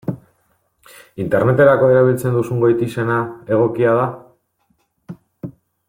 Interneterako 1.25 1.89
erabiltzen 1.95 2.39
duzun 2.39 2.63
goitizena 2.65 3.19
egokia 3.57 3.95
da? 4.01 5.53